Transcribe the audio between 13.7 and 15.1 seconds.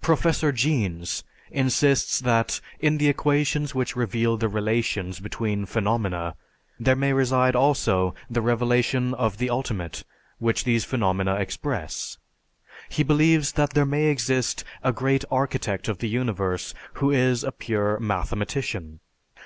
there may exist "a